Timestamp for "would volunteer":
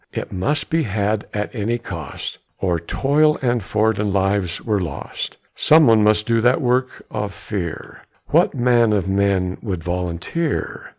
9.61-10.87